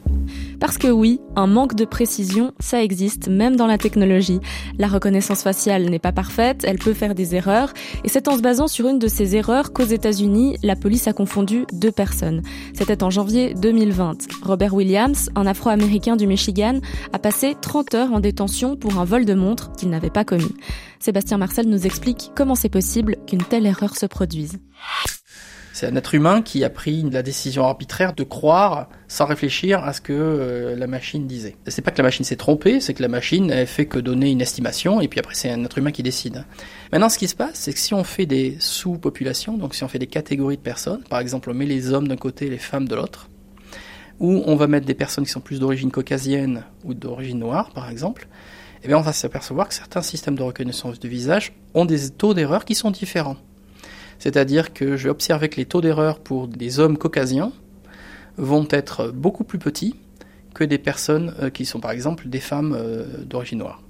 Parce 0.60 0.78
que 0.78 0.88
oui, 0.88 1.20
un 1.36 1.48
manque 1.48 1.74
de 1.74 1.84
précision, 1.84 2.54
ça 2.60 2.84
existe 2.84 3.28
même 3.28 3.56
dans 3.56 3.66
la 3.66 3.80
technologie. 3.80 4.40
La 4.78 4.88
reconnaissance 4.88 5.42
faciale 5.42 5.90
n'est 5.90 5.98
pas 5.98 6.12
parfaite, 6.12 6.64
elle 6.64 6.78
peut 6.78 6.94
faire 6.94 7.16
des 7.16 7.34
erreurs, 7.34 7.74
et 8.04 8.08
c'est 8.08 8.28
en 8.28 8.38
se 8.38 8.42
basant 8.42 8.68
sur 8.68 8.88
une 8.88 9.00
de 9.00 9.08
ces 9.08 9.36
erreurs 9.36 9.74
qu'aux 9.74 9.84
États-Unis, 9.84 10.58
la 10.62 10.76
police 10.76 11.08
a 11.08 11.14
confondu 11.14 11.66
deux 11.74 11.92
personnes. 11.92 12.44
C'était 12.76 13.04
en 13.04 13.10
janvier 13.10 13.56
2020. 13.56 14.44
Robert 14.44 14.76
Williams, 14.76 15.32
un 15.36 15.48
Afro-Américain 15.48 16.16
du 16.16 16.28
Michigan, 16.28 16.80
a 17.14 17.18
passé 17.18 17.56
30 17.60 17.96
heures 17.96 18.14
en 18.14 18.20
détention 18.20 18.76
pour 18.76 19.00
un 19.00 19.06
vol 19.06 19.26
de 19.26 19.34
montre 19.34 19.72
qu'il 19.72 19.90
n'avait 19.90 20.12
pas 20.12 20.24
commis. 20.24 20.54
Sébastien 21.00 21.40
Marcel 21.40 21.68
nous 21.68 21.88
explique 21.88 22.30
comment 22.36 22.54
c'est 22.54 22.70
possible 22.70 23.16
qu'une 23.26 23.44
telle 23.44 23.66
erreur 23.66 23.96
se 23.96 24.06
produise. 24.06 24.60
C'est 25.80 25.86
un 25.86 25.96
être 25.96 26.16
humain 26.16 26.42
qui 26.42 26.64
a 26.64 26.72
pris 26.72 27.04
la 27.04 27.22
décision 27.22 27.64
arbitraire 27.64 28.14
de 28.14 28.24
croire 28.24 28.90
sans 29.08 29.28
réfléchir 29.28 29.84
à 29.84 29.94
ce 29.94 30.02
que 30.02 30.12
euh, 30.12 30.76
la 30.76 30.88
machine 30.88 31.28
disait. 31.28 31.56
C'est 31.68 31.84
pas 31.84 31.92
que 31.92 32.00
la 32.00 32.04
machine 32.04 32.26
s'est 32.26 32.36
trompée, 32.36 32.82
c'est 32.82 32.96
que 32.96 33.04
la 33.04 33.08
machine 33.08 33.46
n'a 33.46 33.64
fait 33.68 33.86
que 33.86 34.00
donner 34.00 34.32
une 34.32 34.42
estimation 34.42 35.02
et 35.02 35.08
puis 35.08 35.20
après 35.20 35.36
c'est 35.36 35.52
un 35.52 35.64
être 35.64 35.78
humain 35.78 35.92
qui 35.92 36.02
décide. 36.02 36.46
Maintenant 36.92 37.10
ce 37.10 37.20
qui 37.20 37.28
se 37.28 37.36
passe, 37.36 37.60
c'est 37.60 37.74
que 37.74 37.78
si 37.78 37.94
on 37.94 38.04
fait 38.04 38.26
des 38.26 38.58
sous-populations, 38.60 39.56
donc 39.56 39.76
si 39.76 39.84
on 39.84 39.88
fait 39.88 40.00
des 40.00 40.08
catégories 40.08 40.58
de 40.58 40.64
personnes, 40.64 41.04
par 41.12 41.20
exemple 41.20 41.52
on 41.52 41.54
met 41.54 41.68
les 41.68 41.94
hommes 41.94 42.08
d'un 42.08 42.18
côté 42.18 42.48
et 42.48 42.50
les 42.50 42.58
femmes 42.58 42.88
de 42.88 42.96
l'autre, 42.96 43.30
ou 44.20 44.42
on 44.48 44.56
va 44.56 44.66
mettre 44.66 44.88
des 44.88 44.96
personnes 44.96 45.26
qui 45.26 45.32
sont 45.32 45.42
plus 45.42 45.60
d'origine 45.60 45.92
caucasienne 45.92 46.64
ou 46.86 46.96
d'origine 46.96 47.38
noire 47.38 47.70
par 47.70 47.92
exemple, 47.92 48.28
eh 48.84 48.92
on 48.96 49.02
va 49.02 49.14
s'apercevoir 49.14 49.68
que 49.68 49.76
certains 49.76 50.02
systèmes 50.02 50.38
de 50.38 50.42
reconnaissance 50.42 51.00
du 51.00 51.08
visage 51.08 51.54
ont 51.76 51.86
des 51.86 52.10
taux 52.10 52.34
d'erreur 52.34 52.66
qui 52.66 52.74
sont 52.74 52.90
différents. 52.90 53.38
C'est-à-dire 54.20 54.74
que 54.74 54.98
je 54.98 55.10
vais 55.10 55.10
que 55.50 55.56
les 55.58 55.66
taux 55.66 55.82
d'erreur 55.82 56.20
pour 56.20 56.48
des 56.48 56.80
hommes 56.80 56.98
caucasiens 56.98 57.52
vont 58.38 58.68
être 58.70 59.12
beaucoup 59.12 59.44
plus 59.44 59.60
petits 59.60 59.96
que 60.54 60.64
des 60.64 60.78
personnes 60.78 61.34
euh, 61.42 61.50
qui 61.50 61.66
sont 61.66 61.80
par 61.80 61.92
exemple 61.92 62.30
des 62.30 62.40
femmes 62.40 62.76
euh, 62.76 63.24
d'origine 63.24 63.60
noire. 63.60 63.82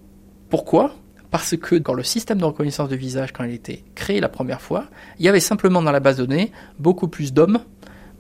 Pourquoi? 0.50 0.96
Parce 1.32 1.56
que 1.58 1.76
dans 1.76 1.94
le 1.94 2.04
système 2.04 2.40
de 2.40 2.46
reconnaissance 2.46 2.90
de 2.90 2.96
visage, 2.96 3.34
quand 3.34 3.44
il 3.44 3.54
été 3.54 3.84
créé 3.96 4.20
la 4.20 4.30
première 4.30 4.62
fois, 4.62 4.86
il 5.20 5.26
y 5.26 5.30
avait 5.30 5.40
simplement 5.40 5.82
dans 5.82 5.92
la 5.92 6.00
base 6.00 6.18
de 6.18 6.26
données 6.26 6.52
beaucoup 6.80 7.08
plus 7.08 7.34
d'hommes 7.34 7.60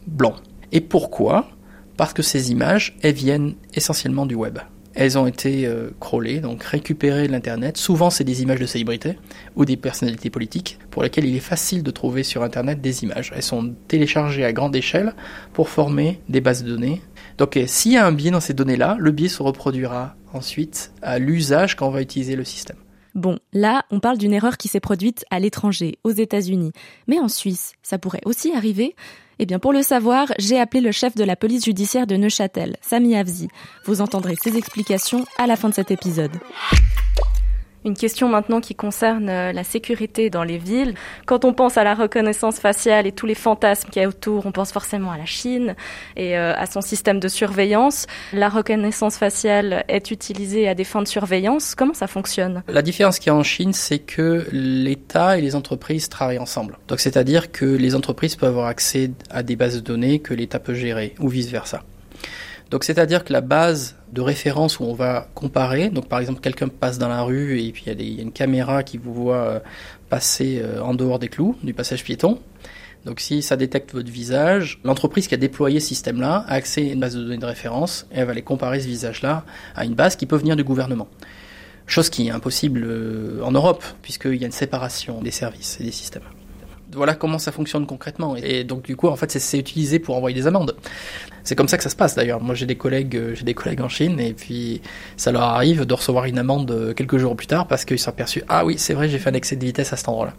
blancs. 0.07 0.35
Et 0.71 0.81
pourquoi? 0.81 1.49
Parce 1.95 2.13
que 2.13 2.21
ces 2.21 2.51
images, 2.51 2.97
elles 3.01 3.15
viennent 3.15 3.55
essentiellement 3.73 4.25
du 4.25 4.35
web. 4.35 4.59
Elles 4.99 5.15
ont 5.15 5.27
été 5.27 5.67
euh, 5.67 5.91
crawlées, 5.99 6.39
donc 6.39 6.63
récupérées 6.63 7.27
de 7.27 7.31
l'Internet. 7.31 7.77
Souvent, 7.77 8.09
c'est 8.09 8.23
des 8.23 8.41
images 8.41 8.59
de 8.59 8.65
célébrités 8.65 9.19
ou 9.55 9.63
des 9.63 9.77
personnalités 9.77 10.31
politiques 10.31 10.79
pour 10.89 11.03
lesquelles 11.03 11.25
il 11.25 11.35
est 11.35 11.39
facile 11.39 11.83
de 11.83 11.91
trouver 11.91 12.23
sur 12.23 12.41
Internet 12.41 12.81
des 12.81 13.03
images. 13.03 13.31
Elles 13.35 13.43
sont 13.43 13.75
téléchargées 13.87 14.43
à 14.43 14.53
grande 14.53 14.75
échelle 14.75 15.13
pour 15.53 15.69
former 15.69 16.19
des 16.29 16.41
bases 16.41 16.63
de 16.63 16.71
données. 16.71 17.03
Donc, 17.37 17.57
euh, 17.57 17.65
s'il 17.67 17.91
y 17.91 17.97
a 17.97 18.07
un 18.07 18.11
biais 18.11 18.31
dans 18.31 18.39
ces 18.39 18.55
données-là, 18.55 18.97
le 18.99 19.11
biais 19.11 19.29
se 19.29 19.43
reproduira 19.43 20.15
ensuite 20.33 20.91
à 21.03 21.19
l'usage 21.19 21.75
quand 21.75 21.87
on 21.87 21.91
va 21.91 22.01
utiliser 22.01 22.35
le 22.35 22.43
système. 22.43 22.77
Bon, 23.17 23.39
là, 23.51 23.83
on 23.89 23.99
parle 23.99 24.19
d'une 24.19 24.31
erreur 24.31 24.57
qui 24.57 24.67
s'est 24.67 24.79
produite 24.79 25.25
à 25.31 25.39
l'étranger, 25.39 25.97
aux 26.03 26.11
États-Unis. 26.11 26.71
Mais 27.07 27.19
en 27.19 27.27
Suisse, 27.27 27.73
ça 27.81 27.97
pourrait 27.97 28.21
aussi 28.25 28.53
arriver 28.53 28.95
eh 29.39 29.45
bien, 29.45 29.59
pour 29.59 29.71
le 29.71 29.83
savoir, 29.83 30.33
j'ai 30.39 30.59
appelé 30.59 30.81
le 30.81 30.91
chef 30.91 31.15
de 31.15 31.23
la 31.23 31.35
police 31.35 31.65
judiciaire 31.65 32.07
de 32.07 32.15
Neuchâtel, 32.15 32.75
Sami 32.81 33.15
Avzi. 33.15 33.49
Vous 33.85 34.01
entendrez 34.01 34.35
ses 34.35 34.57
explications 34.57 35.25
à 35.37 35.45
la 35.45 35.55
fin 35.55 35.69
de 35.69 35.75
cet 35.75 35.91
épisode. 35.91 36.31
Une 37.85 37.95
question 37.95 38.27
maintenant 38.27 38.59
qui 38.59 38.75
concerne 38.75 39.29
euh, 39.29 39.53
la 39.53 39.63
sécurité 39.63 40.29
dans 40.29 40.43
les 40.43 40.57
villes. 40.57 40.93
Quand 41.25 41.45
on 41.45 41.53
pense 41.53 41.77
à 41.77 41.83
la 41.83 41.93
reconnaissance 41.93 42.59
faciale 42.59 43.07
et 43.07 43.11
tous 43.11 43.25
les 43.25 43.35
fantasmes 43.35 43.89
qu'il 43.89 44.01
y 44.01 44.05
a 44.05 44.09
autour, 44.09 44.45
on 44.45 44.51
pense 44.51 44.71
forcément 44.71 45.11
à 45.11 45.17
la 45.17 45.25
Chine 45.25 45.75
et 46.15 46.37
euh, 46.37 46.53
à 46.55 46.65
son 46.65 46.81
système 46.81 47.19
de 47.19 47.27
surveillance. 47.27 48.07
La 48.33 48.49
reconnaissance 48.49 49.17
faciale 49.17 49.85
est 49.87 50.11
utilisée 50.11 50.67
à 50.67 50.75
des 50.75 50.83
fins 50.83 51.01
de 51.01 51.07
surveillance. 51.07 51.75
Comment 51.75 51.93
ça 51.93 52.07
fonctionne? 52.07 52.63
La 52.67 52.81
différence 52.81 53.19
qu'il 53.19 53.27
y 53.27 53.35
a 53.35 53.35
en 53.35 53.43
Chine, 53.43 53.73
c'est 53.73 53.99
que 53.99 54.47
l'État 54.51 55.37
et 55.37 55.41
les 55.41 55.55
entreprises 55.55 56.09
travaillent 56.09 56.39
ensemble. 56.39 56.77
Donc 56.87 56.99
c'est-à-dire 56.99 57.51
que 57.51 57.65
les 57.65 57.95
entreprises 57.95 58.35
peuvent 58.35 58.49
avoir 58.49 58.67
accès 58.67 59.11
à 59.29 59.43
des 59.43 59.55
bases 59.55 59.75
de 59.75 59.81
données 59.81 60.19
que 60.19 60.33
l'État 60.33 60.59
peut 60.59 60.73
gérer 60.73 61.15
ou 61.19 61.29
vice-versa. 61.29 61.83
Donc 62.69 62.83
c'est-à-dire 62.83 63.23
que 63.23 63.31
la 63.31 63.41
base 63.41 63.95
de 64.11 64.21
référence 64.21 64.79
où 64.79 64.83
on 64.83 64.93
va 64.93 65.29
comparer, 65.35 65.89
donc 65.89 66.07
par 66.07 66.19
exemple 66.19 66.41
quelqu'un 66.41 66.67
passe 66.67 66.97
dans 66.97 67.07
la 67.07 67.21
rue 67.21 67.61
et 67.61 67.71
puis 67.71 67.83
il 67.87 68.15
y, 68.15 68.19
a 68.19 68.21
une 68.21 68.31
caméra 68.31 68.83
qui 68.83 68.97
vous 68.97 69.13
voit 69.13 69.35
euh, 69.35 69.59
passer 70.09 70.59
euh, 70.61 70.81
en 70.81 70.93
dehors 70.93 71.19
des 71.19 71.29
clous 71.29 71.55
du 71.63 71.73
passage 71.73 72.03
piéton. 72.03 72.39
Donc 73.05 73.21
si 73.21 73.41
ça 73.41 73.55
détecte 73.55 73.93
votre 73.93 74.11
visage, 74.11 74.79
l'entreprise 74.83 75.27
qui 75.27 75.33
a 75.33 75.37
déployé 75.37 75.79
ce 75.79 75.87
système-là 75.87 76.45
a 76.47 76.53
accès 76.53 76.89
à 76.89 76.93
une 76.93 76.99
base 76.99 77.15
de 77.15 77.23
données 77.23 77.37
de 77.37 77.45
référence 77.45 78.05
et 78.11 78.19
elle 78.19 78.25
va 78.25 78.31
aller 78.31 78.41
comparer 78.41 78.81
ce 78.81 78.87
visage-là 78.87 79.45
à 79.75 79.85
une 79.85 79.93
base 79.93 80.17
qui 80.17 80.25
peut 80.25 80.35
venir 80.35 80.57
du 80.57 80.65
gouvernement. 80.65 81.07
Chose 81.85 82.09
qui 82.09 82.27
est 82.27 82.31
impossible 82.31 82.83
euh, 82.83 83.41
en 83.43 83.51
Europe 83.51 83.83
puisqu'il 84.01 84.35
y 84.35 84.43
a 84.43 84.45
une 84.45 84.51
séparation 84.51 85.21
des 85.21 85.31
services 85.31 85.77
et 85.79 85.85
des 85.85 85.91
systèmes 85.91 86.23
voilà 86.93 87.15
comment 87.15 87.39
ça 87.39 87.51
fonctionne 87.51 87.85
concrètement. 87.85 88.35
Et 88.35 88.63
donc 88.63 88.83
du 88.83 88.95
coup, 88.95 89.07
en 89.07 89.15
fait, 89.15 89.31
c'est 89.31 89.59
utilisé 89.59 89.99
pour 89.99 90.15
envoyer 90.15 90.35
des 90.35 90.47
amendes. 90.47 90.75
C'est 91.43 91.55
comme 91.55 91.67
ça 91.67 91.77
que 91.77 91.83
ça 91.83 91.89
se 91.89 91.95
passe 91.95 92.15
d'ailleurs. 92.15 92.41
Moi, 92.41 92.55
j'ai 92.55 92.65
des 92.65 92.75
collègues, 92.75 93.15
euh, 93.15 93.35
j'ai 93.35 93.43
des 93.43 93.53
collègues 93.53 93.81
en 93.81 93.89
Chine, 93.89 94.19
et 94.19 94.33
puis 94.33 94.81
ça 95.15 95.31
leur 95.31 95.43
arrive 95.43 95.85
de 95.85 95.93
recevoir 95.93 96.25
une 96.25 96.39
amende 96.39 96.71
euh, 96.71 96.93
quelques 96.93 97.17
jours 97.17 97.35
plus 97.35 97.47
tard 97.47 97.67
parce 97.67 97.85
qu'ils 97.85 97.99
sont 97.99 98.09
aperçus 98.09 98.43
ah 98.47 98.65
oui, 98.65 98.75
c'est 98.77 98.93
vrai, 98.93 99.09
j'ai 99.09 99.19
fait 99.19 99.29
un 99.29 99.33
excès 99.33 99.55
de 99.55 99.65
vitesse 99.65 99.93
à 99.93 99.97
cet 99.97 100.09
endroit-là. 100.09 100.33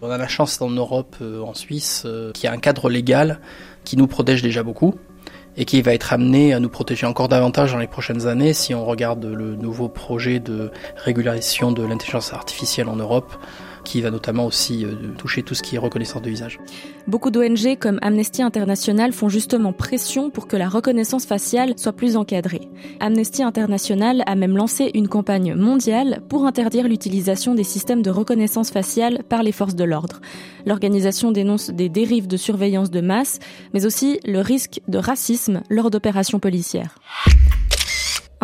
On 0.00 0.10
a 0.10 0.18
la 0.18 0.28
chance 0.28 0.60
en 0.60 0.70
Europe, 0.70 1.16
euh, 1.20 1.42
en 1.42 1.54
Suisse, 1.54 2.06
qu'il 2.34 2.44
y 2.44 2.46
a 2.48 2.52
un 2.52 2.58
cadre 2.58 2.90
légal 2.90 3.40
qui 3.84 3.96
nous 3.96 4.06
protège 4.06 4.42
déjà 4.42 4.62
beaucoup 4.62 4.94
et 5.56 5.64
qui 5.64 5.82
va 5.82 5.92
être 5.92 6.12
amené 6.12 6.54
à 6.54 6.60
nous 6.60 6.70
protéger 6.70 7.06
encore 7.06 7.28
davantage 7.28 7.72
dans 7.72 7.78
les 7.78 7.86
prochaines 7.86 8.26
années 8.26 8.52
si 8.54 8.74
on 8.74 8.84
regarde 8.84 9.24
le 9.24 9.54
nouveau 9.54 9.88
projet 9.88 10.40
de 10.40 10.70
régularisation 10.96 11.72
de 11.72 11.84
l'intelligence 11.84 12.32
artificielle 12.32 12.88
en 12.88 12.96
Europe 12.96 13.36
qui 13.84 14.00
va 14.00 14.10
notamment 14.10 14.46
aussi 14.46 14.84
euh, 14.84 14.92
toucher 15.18 15.42
tout 15.42 15.54
ce 15.54 15.62
qui 15.62 15.76
est 15.76 15.78
reconnaissance 15.78 16.22
de 16.22 16.30
visage. 16.30 16.60
Beaucoup 17.06 17.30
d'ONG 17.30 17.76
comme 17.78 17.98
Amnesty 18.02 18.42
International 18.42 19.12
font 19.12 19.28
justement 19.28 19.72
pression 19.72 20.30
pour 20.30 20.46
que 20.46 20.56
la 20.56 20.68
reconnaissance 20.68 21.26
faciale 21.26 21.74
soit 21.76 21.92
plus 21.92 22.16
encadrée. 22.16 22.68
Amnesty 23.00 23.42
International 23.42 24.22
a 24.26 24.34
même 24.34 24.56
lancé 24.56 24.90
une 24.94 25.08
campagne 25.08 25.54
mondiale 25.54 26.22
pour 26.28 26.46
interdire 26.46 26.88
l'utilisation 26.88 27.54
des 27.54 27.64
systèmes 27.64 28.02
de 28.02 28.10
reconnaissance 28.10 28.70
faciale 28.70 29.22
par 29.28 29.42
les 29.42 29.52
forces 29.52 29.74
de 29.74 29.84
l'ordre. 29.84 30.20
L'organisation 30.66 31.32
dénonce 31.32 31.70
des 31.70 31.88
dérives 31.88 32.26
de 32.26 32.36
surveillance 32.36 32.90
de 32.90 33.00
masse, 33.00 33.38
mais 33.74 33.86
aussi 33.86 34.20
le 34.24 34.40
risque 34.40 34.80
de 34.88 34.98
racisme 34.98 35.62
lors 35.70 35.90
d'opérations 35.90 36.38
policières. 36.38 36.96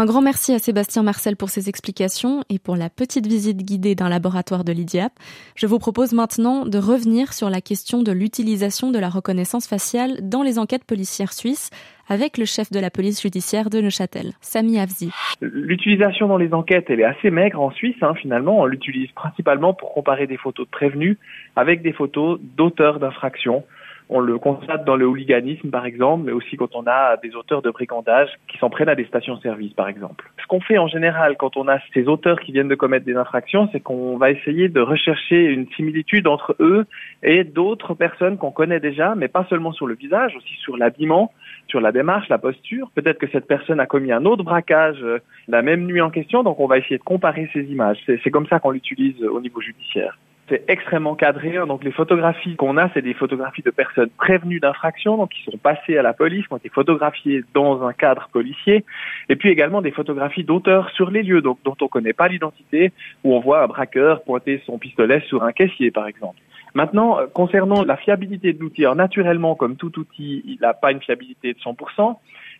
Un 0.00 0.04
grand 0.04 0.22
merci 0.22 0.54
à 0.54 0.60
Sébastien 0.60 1.02
Marcel 1.02 1.34
pour 1.34 1.48
ses 1.48 1.68
explications 1.68 2.44
et 2.48 2.60
pour 2.60 2.76
la 2.76 2.88
petite 2.88 3.26
visite 3.26 3.64
guidée 3.64 3.96
d'un 3.96 4.08
laboratoire 4.08 4.62
de 4.62 4.70
l'IDIAP. 4.70 5.10
Je 5.56 5.66
vous 5.66 5.80
propose 5.80 6.12
maintenant 6.12 6.66
de 6.66 6.78
revenir 6.78 7.32
sur 7.32 7.50
la 7.50 7.60
question 7.60 8.04
de 8.04 8.12
l'utilisation 8.12 8.92
de 8.92 9.00
la 9.00 9.08
reconnaissance 9.08 9.66
faciale 9.66 10.18
dans 10.22 10.44
les 10.44 10.60
enquêtes 10.60 10.84
policières 10.84 11.32
suisses 11.32 11.70
avec 12.08 12.38
le 12.38 12.44
chef 12.44 12.70
de 12.70 12.78
la 12.78 12.90
police 12.90 13.20
judiciaire 13.20 13.70
de 13.70 13.80
Neuchâtel, 13.80 14.34
Sami 14.40 14.78
Avzi. 14.78 15.10
L'utilisation 15.40 16.28
dans 16.28 16.38
les 16.38 16.54
enquêtes, 16.54 16.86
elle 16.90 17.00
est 17.00 17.04
assez 17.04 17.32
maigre 17.32 17.60
en 17.60 17.72
Suisse, 17.72 18.00
hein, 18.00 18.14
finalement. 18.14 18.60
On 18.60 18.66
l'utilise 18.66 19.10
principalement 19.16 19.74
pour 19.74 19.92
comparer 19.92 20.28
des 20.28 20.36
photos 20.36 20.66
de 20.66 20.70
prévenus 20.70 21.18
avec 21.56 21.82
des 21.82 21.92
photos 21.92 22.38
d'auteurs 22.56 23.00
d'infractions. 23.00 23.64
On 24.10 24.20
le 24.20 24.38
constate 24.38 24.84
dans 24.86 24.96
le 24.96 25.06
hooliganisme, 25.06 25.70
par 25.70 25.84
exemple, 25.84 26.24
mais 26.24 26.32
aussi 26.32 26.56
quand 26.56 26.74
on 26.74 26.86
a 26.86 27.18
des 27.18 27.34
auteurs 27.34 27.60
de 27.60 27.70
brigandage 27.70 28.30
qui 28.48 28.56
s'en 28.56 28.70
prennent 28.70 28.88
à 28.88 28.94
des 28.94 29.04
stations-service, 29.04 29.74
par 29.74 29.88
exemple. 29.88 30.30
Ce 30.40 30.46
qu'on 30.46 30.60
fait 30.60 30.78
en 30.78 30.88
général 30.88 31.36
quand 31.36 31.58
on 31.58 31.68
a 31.68 31.78
ces 31.92 32.08
auteurs 32.08 32.40
qui 32.40 32.52
viennent 32.52 32.68
de 32.68 32.74
commettre 32.74 33.04
des 33.04 33.16
infractions, 33.16 33.68
c'est 33.70 33.80
qu'on 33.80 34.16
va 34.16 34.30
essayer 34.30 34.70
de 34.70 34.80
rechercher 34.80 35.44
une 35.44 35.68
similitude 35.72 36.26
entre 36.26 36.56
eux 36.60 36.86
et 37.22 37.44
d'autres 37.44 37.92
personnes 37.92 38.38
qu'on 38.38 38.50
connaît 38.50 38.80
déjà, 38.80 39.14
mais 39.14 39.28
pas 39.28 39.46
seulement 39.50 39.72
sur 39.72 39.86
le 39.86 39.94
visage, 39.94 40.34
aussi 40.36 40.54
sur 40.62 40.78
l'habillement, 40.78 41.32
sur 41.66 41.80
la 41.80 41.92
démarche, 41.92 42.28
la 42.30 42.38
posture. 42.38 42.90
Peut-être 42.94 43.18
que 43.18 43.28
cette 43.30 43.46
personne 43.46 43.78
a 43.78 43.86
commis 43.86 44.12
un 44.12 44.24
autre 44.24 44.42
braquage 44.42 45.02
euh, 45.02 45.18
la 45.48 45.60
même 45.60 45.84
nuit 45.84 46.00
en 46.00 46.10
question, 46.10 46.42
donc 46.42 46.60
on 46.60 46.66
va 46.66 46.78
essayer 46.78 46.98
de 46.98 47.02
comparer 47.02 47.50
ces 47.52 47.64
images. 47.64 47.98
C'est 48.06 48.30
comme 48.30 48.46
ça 48.46 48.58
qu'on 48.58 48.70
l'utilise 48.70 49.22
au 49.22 49.40
niveau 49.40 49.60
judiciaire 49.60 50.16
c'est 50.48 50.64
extrêmement 50.68 51.14
cadré. 51.14 51.56
Hein. 51.56 51.66
Donc 51.66 51.84
les 51.84 51.92
photographies 51.92 52.56
qu'on 52.56 52.76
a, 52.76 52.90
c'est 52.94 53.02
des 53.02 53.14
photographies 53.14 53.62
de 53.62 53.70
personnes 53.70 54.10
prévenues 54.10 54.60
d'infraction, 54.60 55.16
donc 55.16 55.30
qui 55.30 55.42
sont 55.44 55.58
passées 55.58 55.96
à 55.96 56.02
la 56.02 56.12
police, 56.12 56.46
qui 56.46 56.52
ont 56.52 56.56
été 56.56 56.68
photographiées 56.68 57.44
dans 57.54 57.86
un 57.86 57.92
cadre 57.92 58.28
policier, 58.32 58.84
et 59.28 59.36
puis 59.36 59.50
également 59.50 59.82
des 59.82 59.90
photographies 59.90 60.44
d'auteurs 60.44 60.90
sur 60.90 61.10
les 61.10 61.22
lieux, 61.22 61.42
donc 61.42 61.58
dont 61.64 61.76
on 61.80 61.84
ne 61.84 61.90
connaît 61.90 62.12
pas 62.12 62.28
l'identité, 62.28 62.92
où 63.24 63.34
on 63.34 63.40
voit 63.40 63.62
un 63.62 63.66
braqueur 63.66 64.22
pointer 64.22 64.62
son 64.66 64.78
pistolet 64.78 65.20
sur 65.28 65.42
un 65.42 65.52
caissier, 65.52 65.90
par 65.90 66.06
exemple. 66.06 66.38
Maintenant, 66.74 67.18
euh, 67.18 67.26
concernant 67.26 67.82
la 67.82 67.96
fiabilité 67.96 68.52
de 68.52 68.60
l'outil, 68.60 68.84
naturellement, 68.94 69.54
comme 69.54 69.76
tout 69.76 69.98
outil, 69.98 70.42
il 70.46 70.58
n'a 70.60 70.74
pas 70.74 70.92
une 70.92 71.00
fiabilité 71.00 71.54
de 71.54 71.58
100%, 71.58 72.16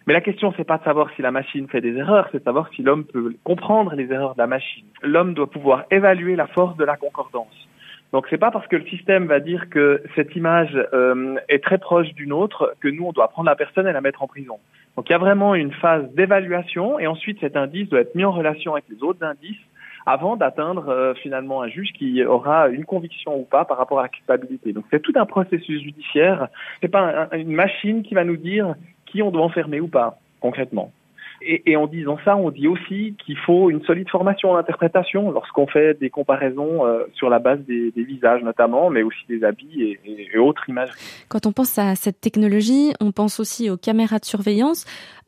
mais 0.07 0.15
la 0.15 0.21
question, 0.23 0.55
c'est 0.57 0.65
pas 0.65 0.79
de 0.79 0.85
savoir 0.85 1.11
si 1.15 1.23
la 1.23 1.31
machine 1.31 1.69
fait 1.69 1.83
des 1.83 1.95
erreurs, 1.95 2.29
c'est 2.33 2.39
de 2.39 2.45
savoir 2.45 2.71
si 2.75 2.83
l'homme 2.83 3.05
peut 3.05 3.35
comprendre 3.45 3.95
les 3.95 4.11
erreurs 4.11 4.35
de 4.35 4.39
la 4.39 4.47
machine. 4.47 4.87
L'homme 5.03 5.35
doit 5.35 5.51
pouvoir 5.51 5.85
évaluer 5.91 6.35
la 6.35 6.47
force 6.47 6.77
de 6.79 6.85
la 6.85 6.97
concordance. 6.97 7.68
Donc 8.13 8.27
c'est 8.31 8.39
pas 8.39 8.51
parce 8.51 8.67
que 8.67 8.77
le 8.77 8.87
système 8.87 9.27
va 9.27 9.39
dire 9.39 9.69
que 9.69 10.03
cette 10.17 10.35
image 10.35 10.77
euh, 10.93 11.37
est 11.49 11.63
très 11.63 11.79
proche 11.79 12.13
d'une 12.15 12.33
autre 12.33 12.75
que 12.81 12.89
nous 12.89 13.05
on 13.05 13.13
doit 13.13 13.29
prendre 13.29 13.49
la 13.49 13.57
personne 13.57 13.87
et 13.87 13.93
la 13.93 14.01
mettre 14.01 14.23
en 14.23 14.27
prison. 14.27 14.59
Donc 14.97 15.09
il 15.09 15.13
y 15.13 15.15
a 15.15 15.19
vraiment 15.19 15.55
une 15.55 15.73
phase 15.73 16.11
d'évaluation 16.15 16.99
et 16.99 17.07
ensuite 17.07 17.39
cet 17.41 17.57
indice 17.57 17.89
doit 17.89 18.01
être 18.01 18.15
mis 18.15 18.25
en 18.25 18.33
relation 18.33 18.73
avec 18.73 18.85
les 18.89 19.03
autres 19.03 19.25
indices 19.25 19.61
avant 20.07 20.37
d'atteindre 20.37 20.89
euh, 20.89 21.15
finalement 21.15 21.61
un 21.61 21.69
juge 21.69 21.93
qui 21.93 22.25
aura 22.25 22.69
une 22.69 22.87
conviction 22.87 23.39
ou 23.39 23.45
pas 23.45 23.67
par 23.67 23.77
rapport 23.77 23.99
à 23.99 24.05
la 24.05 24.09
culpabilité. 24.09 24.73
Donc 24.73 24.85
c'est 24.91 25.03
tout 25.03 25.13
un 25.17 25.27
processus 25.27 25.83
judiciaire. 25.83 26.49
C'est 26.81 26.89
pas 26.89 27.29
une 27.33 27.53
machine 27.53 28.03
qui 28.03 28.15
va 28.15 28.25
nous 28.25 28.39
dire 28.39 28.75
qui 29.05 29.23
on 29.23 29.31
doit 29.31 29.43
enfermer 29.43 29.81
ou 29.81 29.89
pas 29.89 30.19
concrètement. 30.41 30.93
Et, 31.41 31.77
en 31.77 31.87
disant 31.87 32.19
ça, 32.25 32.37
on 32.37 32.51
dit 32.51 32.67
aussi 32.67 33.15
qu'il 33.25 33.37
faut 33.39 33.71
une 33.71 33.83
solide 33.85 34.09
formation 34.09 34.51
en 34.51 34.57
interprétation 34.57 35.31
lorsqu'on 35.31 35.67
fait 35.67 35.99
des 35.99 36.11
comparaisons 36.11 36.85
euh, 36.85 37.05
sur 37.15 37.31
la 37.31 37.39
base 37.39 37.61
des, 37.61 37.93
visages 37.97 38.43
notamment, 38.43 38.91
mais 38.91 39.03
aussi 39.03 39.21
des 39.29 39.45
habits 39.45 39.83
et, 39.83 40.01
et 40.35 40.39
autres 40.39 40.69
images. 40.69 40.91
Quand 41.29 41.47
on 41.47 41.53
pense 41.53 41.79
à 41.79 41.95
cette 41.95 42.21
technologie, 42.21 42.93
on 43.01 43.13
pense 43.13 43.39
aussi 43.39 43.71
aux 43.71 43.77
caméras 43.77 44.19
de 44.19 44.25
surveillance. 44.25 44.85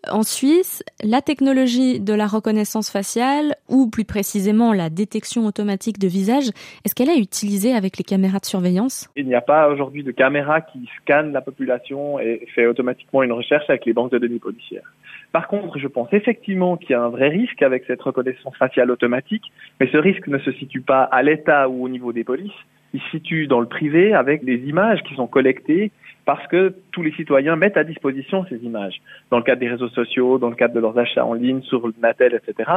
En 0.08 0.22
Suisse, 0.22 0.82
la 1.04 1.20
technologie 1.20 2.00
de 2.00 2.14
la 2.14 2.26
reconnaissance 2.26 2.90
faciale, 2.90 3.54
ou 3.68 3.90
plus 3.90 4.06
précisément 4.06 4.72
la 4.72 4.88
détection 4.88 5.44
automatique 5.44 5.98
de 5.98 6.08
visage, 6.08 6.48
est-ce 6.84 6.94
qu'elle 6.94 7.10
est 7.10 7.18
utilisée 7.18 7.74
avec 7.74 7.98
les 7.98 8.04
caméras 8.04 8.38
de 8.38 8.46
surveillance? 8.46 9.10
Il 9.14 9.26
n'y 9.26 9.34
a 9.34 9.42
pas 9.42 9.68
aujourd'hui 9.68 10.02
de 10.02 10.10
caméra 10.10 10.62
qui 10.62 10.88
scanne 10.98 11.32
la 11.32 11.42
population 11.42 12.18
et 12.18 12.46
fait 12.54 12.66
automatiquement 12.66 13.22
une 13.22 13.32
recherche 13.32 13.68
avec 13.68 13.84
les 13.84 13.92
banques 13.92 14.12
de 14.12 14.18
données 14.18 14.38
policières. 14.38 14.90
Par 15.32 15.48
contre, 15.48 15.78
je 15.78 15.86
pense 15.86 16.08
effectivement 16.12 16.78
qu'il 16.78 16.90
y 16.90 16.94
a 16.94 17.02
un 17.02 17.10
vrai 17.10 17.28
risque 17.28 17.60
avec 17.60 17.84
cette 17.86 18.00
reconnaissance 18.00 18.56
faciale 18.56 18.90
automatique, 18.90 19.52
mais 19.80 19.88
ce 19.92 19.98
risque 19.98 20.26
ne 20.28 20.38
se 20.38 20.52
situe 20.52 20.80
pas 20.80 21.02
à 21.02 21.22
l'État 21.22 21.68
ou 21.68 21.84
au 21.84 21.88
niveau 21.90 22.14
des 22.14 22.24
polices, 22.24 22.50
il 22.92 23.00
se 23.00 23.10
situe 23.10 23.46
dans 23.46 23.60
le 23.60 23.68
privé 23.68 24.14
avec 24.14 24.44
des 24.44 24.56
images 24.66 25.02
qui 25.02 25.14
sont 25.14 25.26
collectées 25.26 25.92
parce 26.24 26.46
que 26.48 26.74
tous 26.92 27.02
les 27.02 27.12
citoyens 27.12 27.56
mettent 27.56 27.76
à 27.76 27.84
disposition 27.84 28.44
ces 28.48 28.56
images 28.58 29.00
dans 29.30 29.38
le 29.38 29.42
cadre 29.42 29.60
des 29.60 29.68
réseaux 29.68 29.88
sociaux, 29.88 30.38
dans 30.38 30.50
le 30.50 30.56
cadre 30.56 30.74
de 30.74 30.80
leurs 30.80 30.98
achats 30.98 31.24
en 31.24 31.34
ligne, 31.34 31.62
sur 31.62 31.86
le 31.86 31.94
Natel, 32.00 32.34
etc. 32.34 32.70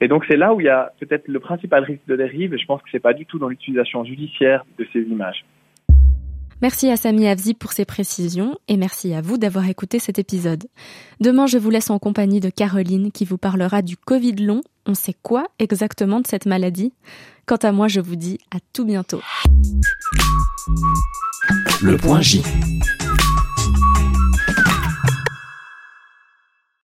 Et 0.00 0.08
donc 0.08 0.24
c'est 0.28 0.36
là 0.36 0.54
où 0.54 0.60
il 0.60 0.66
y 0.66 0.70
a 0.70 0.92
peut-être 1.00 1.28
le 1.28 1.40
principal 1.40 1.84
risque 1.84 2.06
de 2.06 2.16
dérive 2.16 2.54
et 2.54 2.58
je 2.58 2.66
pense 2.66 2.82
que 2.82 2.88
c'est 2.92 3.00
pas 3.00 3.14
du 3.14 3.26
tout 3.26 3.38
dans 3.38 3.48
l'utilisation 3.48 4.04
judiciaire 4.04 4.64
de 4.78 4.86
ces 4.92 5.00
images. 5.00 5.44
Merci 6.62 6.90
à 6.90 6.96
Sami 6.96 7.26
Avzi 7.26 7.54
pour 7.54 7.72
ses 7.72 7.86
précisions 7.86 8.58
et 8.68 8.76
merci 8.76 9.14
à 9.14 9.22
vous 9.22 9.38
d'avoir 9.38 9.66
écouté 9.66 9.98
cet 9.98 10.18
épisode. 10.18 10.64
Demain, 11.18 11.46
je 11.46 11.56
vous 11.56 11.70
laisse 11.70 11.88
en 11.88 11.98
compagnie 11.98 12.40
de 12.40 12.50
Caroline 12.50 13.12
qui 13.12 13.24
vous 13.24 13.38
parlera 13.38 13.80
du 13.80 13.96
Covid 13.96 14.34
long. 14.34 14.60
On 14.84 14.92
sait 14.92 15.14
quoi 15.22 15.46
exactement 15.58 16.20
de 16.20 16.26
cette 16.26 16.44
maladie? 16.44 16.92
Quant 17.46 17.56
à 17.56 17.72
moi, 17.72 17.88
je 17.88 18.00
vous 18.00 18.16
dis 18.16 18.38
à 18.54 18.58
tout 18.74 18.84
bientôt. 18.84 19.22
Le 21.82 21.96
point 21.96 22.20
J. 22.20 22.42